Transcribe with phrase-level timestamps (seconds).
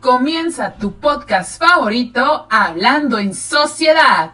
[0.00, 4.32] Comienza tu podcast favorito Hablando en Sociedad.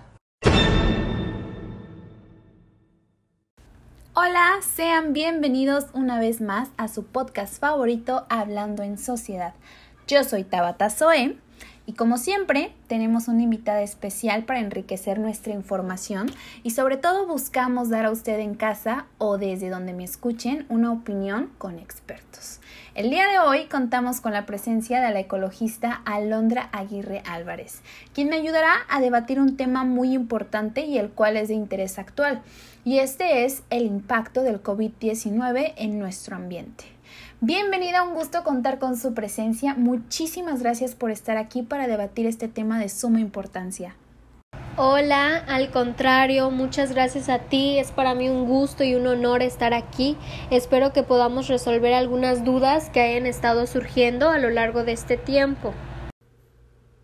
[4.14, 9.54] Hola, sean bienvenidos una vez más a su podcast favorito Hablando en Sociedad.
[10.06, 11.36] Yo soy Tabata Zoe
[11.86, 16.26] y como siempre, tenemos una invitada especial para enriquecer nuestra información
[16.64, 20.90] y sobre todo buscamos dar a usted en casa o desde donde me escuchen una
[20.90, 22.60] opinión con expertos.
[22.96, 27.82] El día de hoy contamos con la presencia de la ecologista Alondra Aguirre Álvarez,
[28.12, 32.00] quien me ayudará a debatir un tema muy importante y el cual es de interés
[32.00, 32.42] actual,
[32.84, 36.95] y este es el impacto del COVID-19 en nuestro ambiente.
[37.42, 39.74] Bienvenida, un gusto contar con su presencia.
[39.74, 43.94] Muchísimas gracias por estar aquí para debatir este tema de suma importancia.
[44.78, 47.78] Hola, al contrario, muchas gracias a ti.
[47.78, 50.16] Es para mí un gusto y un honor estar aquí.
[50.50, 55.18] Espero que podamos resolver algunas dudas que hayan estado surgiendo a lo largo de este
[55.18, 55.74] tiempo.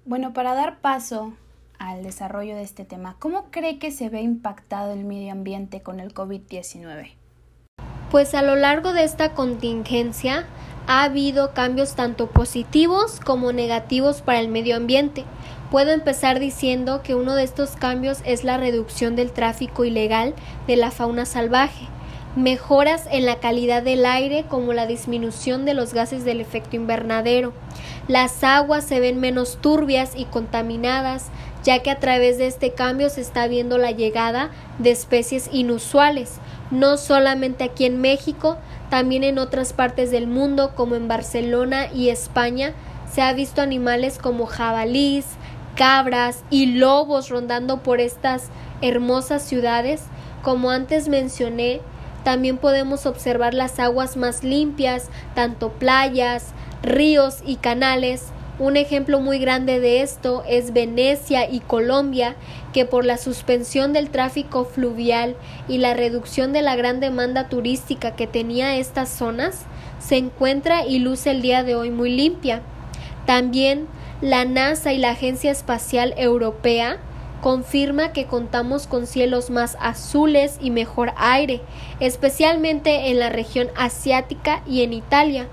[0.07, 1.35] Bueno, para dar paso
[1.79, 6.01] al desarrollo de este tema, ¿cómo cree que se ve impactado el medio ambiente con
[6.01, 7.22] el COVID-19?
[8.13, 10.45] Pues a lo largo de esta contingencia
[10.87, 15.25] ha habido cambios tanto positivos como negativos para el medio ambiente.
[15.71, 20.35] Puedo empezar diciendo que uno de estos cambios es la reducción del tráfico ilegal
[20.67, 21.87] de la fauna salvaje,
[22.37, 27.55] mejoras en la calidad del aire como la disminución de los gases del efecto invernadero.
[28.09, 31.31] Las aguas se ven menos turbias y contaminadas,
[31.65, 36.39] ya que a través de este cambio se está viendo la llegada de especies inusuales,
[36.71, 38.57] no solamente aquí en México,
[38.91, 42.75] también en otras partes del mundo como en Barcelona y España
[43.13, 45.27] se ha visto animales como jabalís,
[45.77, 48.49] cabras y lobos rondando por estas
[48.81, 50.03] hermosas ciudades.
[50.43, 51.81] Como antes mencioné,
[52.25, 56.53] también podemos observar las aguas más limpias, tanto playas,
[56.83, 58.27] ríos y canales,
[58.63, 62.37] un ejemplo muy grande de esto es Venecia y Colombia,
[62.73, 65.35] que por la suspensión del tráfico fluvial
[65.67, 69.65] y la reducción de la gran demanda turística que tenía estas zonas,
[69.99, 72.63] se encuentra y luce el día de hoy muy limpia.
[73.27, 73.89] También
[74.21, 76.99] la NASA y la Agencia Espacial Europea
[77.41, 81.63] confirma que contamos con cielos más azules y mejor aire,
[81.99, 85.49] especialmente en la región asiática y en Italia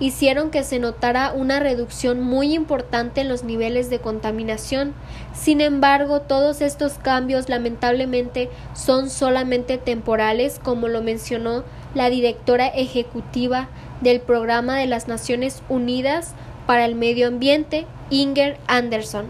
[0.00, 4.94] hicieron que se notara una reducción muy importante en los niveles de contaminación.
[5.34, 13.68] Sin embargo, todos estos cambios lamentablemente son solamente temporales, como lo mencionó la directora ejecutiva
[14.00, 16.34] del Programa de las Naciones Unidas
[16.66, 19.26] para el Medio Ambiente, Inger Anderson,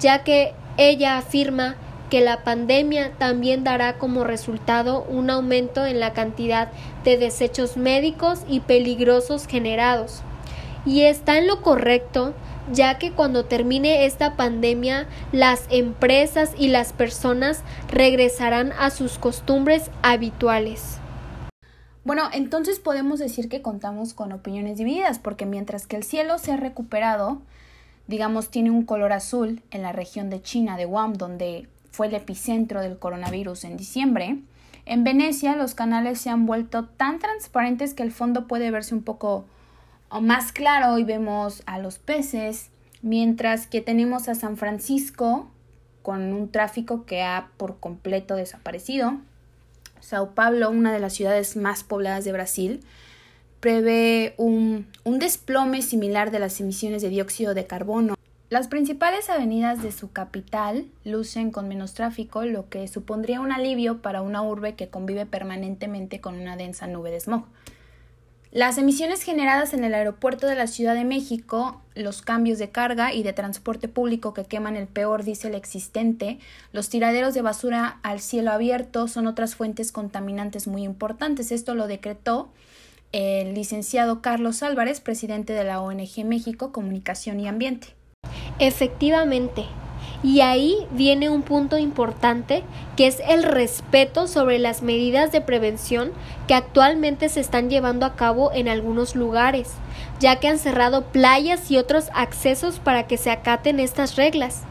[0.00, 1.76] ya que ella afirma
[2.10, 6.70] que la pandemia también dará como resultado un aumento en la cantidad
[7.04, 10.22] de desechos médicos y peligrosos generados.
[10.84, 12.34] Y está en lo correcto,
[12.72, 19.90] ya que cuando termine esta pandemia, las empresas y las personas regresarán a sus costumbres
[20.02, 20.98] habituales.
[22.02, 26.50] Bueno, entonces podemos decir que contamos con opiniones divididas, porque mientras que el cielo se
[26.50, 27.42] ha recuperado,
[28.08, 32.14] digamos, tiene un color azul en la región de China, de Guam, donde fue el
[32.14, 34.38] epicentro del coronavirus en diciembre,
[34.86, 39.02] en Venecia los canales se han vuelto tan transparentes que el fondo puede verse un
[39.02, 39.44] poco
[40.20, 42.70] más claro y vemos a los peces,
[43.02, 45.48] mientras que tenemos a San Francisco
[46.02, 49.18] con un tráfico que ha por completo desaparecido.
[50.00, 52.80] Sao Paulo, una de las ciudades más pobladas de Brasil,
[53.60, 58.14] prevé un, un desplome similar de las emisiones de dióxido de carbono
[58.50, 64.02] las principales avenidas de su capital lucen con menos tráfico, lo que supondría un alivio
[64.02, 67.44] para una urbe que convive permanentemente con una densa nube de smog.
[68.50, 73.14] Las emisiones generadas en el aeropuerto de la Ciudad de México, los cambios de carga
[73.14, 76.40] y de transporte público que queman el peor diésel existente,
[76.72, 81.52] los tiraderos de basura al cielo abierto son otras fuentes contaminantes muy importantes.
[81.52, 82.50] Esto lo decretó
[83.12, 87.99] el licenciado Carlos Álvarez, presidente de la ONG México Comunicación y Ambiente.
[88.60, 89.64] Efectivamente.
[90.22, 92.62] Y ahí viene un punto importante
[92.94, 96.12] que es el respeto sobre las medidas de prevención
[96.46, 99.72] que actualmente se están llevando a cabo en algunos lugares,
[100.20, 104.64] ya que han cerrado playas y otros accesos para que se acaten estas reglas.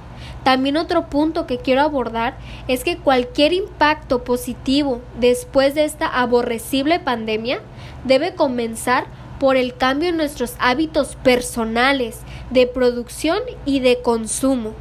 [0.44, 2.38] También otro punto que quiero abordar
[2.68, 7.59] es que cualquier impacto positivo después de esta aborrecible pandemia
[8.06, 9.07] debe comenzar
[9.39, 12.19] por el cambio en nuestros hábitos personales
[12.51, 14.74] de producción y de consumo.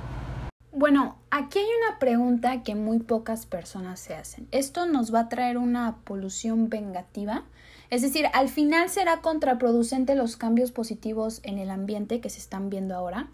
[0.72, 4.46] Bueno, aquí hay una pregunta que muy pocas personas se hacen.
[4.50, 7.44] ¿Esto nos va a traer una polución vengativa?
[7.90, 12.68] Es decir, al final será contraproducente los cambios positivos en el ambiente que se están
[12.68, 13.28] viendo ahora.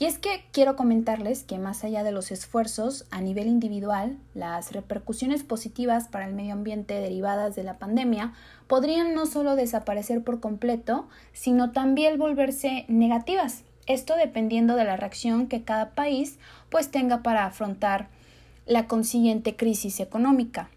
[0.00, 4.72] Y es que quiero comentarles que más allá de los esfuerzos a nivel individual, las
[4.72, 8.32] repercusiones positivas para el medio ambiente derivadas de la pandemia
[8.66, 13.64] podrían no solo desaparecer por completo, sino también volverse negativas.
[13.86, 16.38] Esto dependiendo de la reacción que cada país
[16.70, 18.08] pues tenga para afrontar
[18.64, 20.70] la consiguiente crisis económica.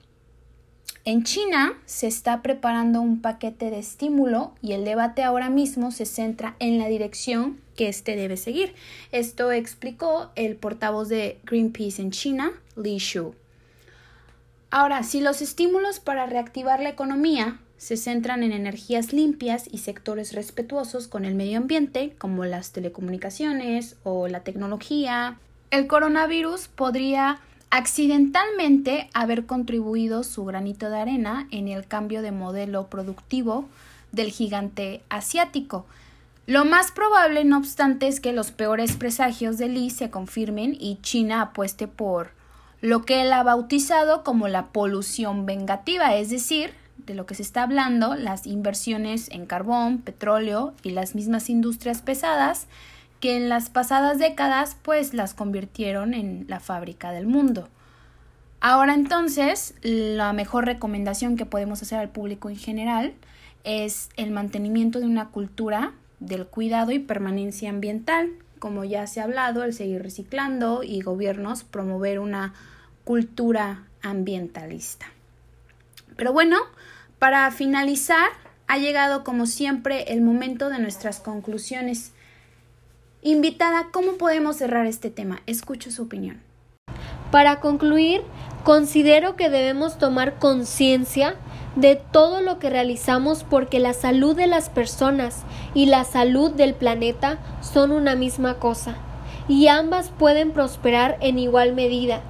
[1.05, 6.05] En China se está preparando un paquete de estímulo y el debate ahora mismo se
[6.05, 8.73] centra en la dirección que éste debe seguir.
[9.11, 13.35] Esto explicó el portavoz de Greenpeace en China, Li Shu.
[14.71, 20.33] Ahora, si los estímulos para reactivar la economía se centran en energías limpias y sectores
[20.33, 25.37] respetuosos con el medio ambiente, como las telecomunicaciones o la tecnología,
[25.69, 27.39] el coronavirus podría
[27.71, 33.67] accidentalmente haber contribuido su granito de arena en el cambio de modelo productivo
[34.11, 35.85] del gigante asiático.
[36.45, 40.99] Lo más probable, no obstante, es que los peores presagios de Lee se confirmen y
[41.01, 42.31] China apueste por
[42.81, 47.43] lo que él ha bautizado como la polución vengativa, es decir, de lo que se
[47.43, 52.67] está hablando, las inversiones en carbón, petróleo y las mismas industrias pesadas
[53.21, 57.69] que en las pasadas décadas pues las convirtieron en la fábrica del mundo.
[58.59, 63.13] Ahora entonces, la mejor recomendación que podemos hacer al público en general
[63.63, 65.93] es el mantenimiento de una cultura
[66.25, 71.63] del cuidado y permanencia ambiental, como ya se ha hablado, el seguir reciclando y gobiernos
[71.63, 72.53] promover una
[73.03, 75.07] cultura ambientalista.
[76.15, 76.57] Pero bueno,
[77.19, 78.29] para finalizar,
[78.67, 82.13] ha llegado como siempre el momento de nuestras conclusiones.
[83.21, 85.41] Invitada, ¿cómo podemos cerrar este tema?
[85.45, 86.41] Escucho su opinión.
[87.31, 88.21] Para concluir,
[88.63, 91.35] considero que debemos tomar conciencia
[91.75, 95.43] de todo lo que realizamos porque la salud de las personas
[95.73, 98.95] y la salud del planeta son una misma cosa,
[99.47, 102.21] y ambas pueden prosperar en igual medida.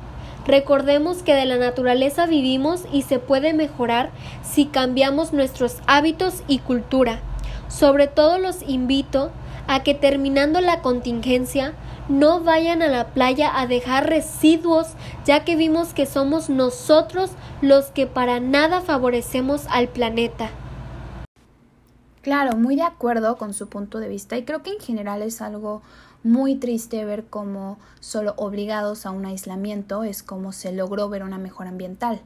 [0.45, 4.09] Recordemos que de la naturaleza vivimos y se puede mejorar
[4.43, 7.19] si cambiamos nuestros hábitos y cultura.
[7.69, 9.31] Sobre todo los invito
[9.67, 11.73] a que terminando la contingencia
[12.09, 14.87] no vayan a la playa a dejar residuos,
[15.25, 20.49] ya que vimos que somos nosotros los que para nada favorecemos al planeta.
[22.21, 25.41] Claro, muy de acuerdo con su punto de vista y creo que en general es
[25.41, 25.81] algo
[26.23, 31.37] muy triste ver cómo solo obligados a un aislamiento es como se logró ver una
[31.37, 32.21] mejora ambiental.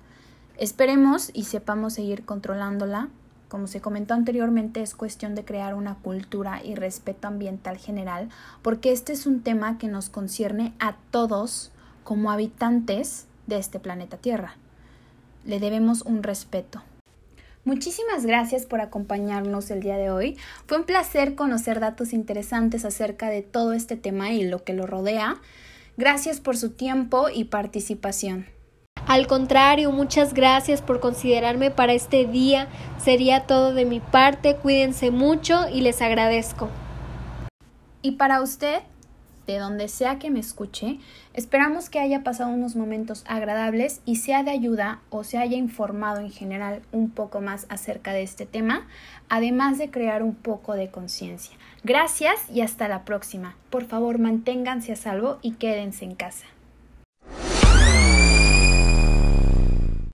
[0.58, 3.10] Esperemos y sepamos seguir controlándola
[3.48, 8.30] como se comentó anteriormente, es cuestión de crear una cultura y respeto ambiental general,
[8.62, 11.72] porque este es un tema que nos concierne a todos
[12.04, 14.56] como habitantes de este planeta Tierra.
[15.46, 16.84] Le debemos un respeto.
[17.64, 20.38] Muchísimas gracias por acompañarnos el día de hoy.
[20.68, 24.88] Fue un placer conocer datos interesantes acerca de todo este tema y lo que lo
[24.88, 25.36] rodea.
[25.98, 28.57] Gracias por su tiempo y participación.
[29.08, 32.68] Al contrario, muchas gracias por considerarme para este día.
[32.98, 34.58] Sería todo de mi parte.
[34.58, 36.68] Cuídense mucho y les agradezco.
[38.02, 38.82] Y para usted,
[39.48, 41.00] de donde sea que me escuche,
[41.34, 46.20] esperamos que haya pasado unos momentos agradables y sea de ayuda o se haya informado
[46.20, 48.88] en general un poco más acerca de este tema,
[49.30, 51.56] además de crear un poco de conciencia.
[51.86, 53.56] Gracias y hasta la próxima.
[53.70, 56.46] Por favor, manténganse a salvo y quédense en casa.